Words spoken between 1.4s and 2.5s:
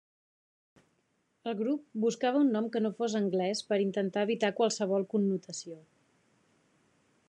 El grup buscava un